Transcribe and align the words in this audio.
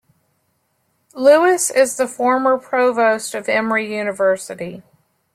Lewis 1.13 1.69
is 1.69 1.95
the 1.97 2.07
former 2.07 2.57
Provost 2.57 3.35
of 3.35 3.47
Emory 3.47 3.95
University. 3.95 4.81